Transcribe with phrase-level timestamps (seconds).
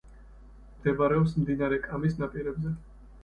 [0.77, 2.73] მდებარეობს მდინარე კამის ნაპირებზე.